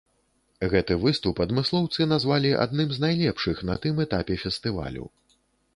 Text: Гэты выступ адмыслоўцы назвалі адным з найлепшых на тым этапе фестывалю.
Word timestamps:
Гэты 0.71 0.95
выступ 1.03 1.41
адмыслоўцы 1.45 2.07
назвалі 2.15 2.57
адным 2.67 2.89
з 2.97 3.05
найлепшых 3.05 3.57
на 3.73 3.81
тым 3.87 4.05
этапе 4.09 4.33
фестывалю. 4.47 5.05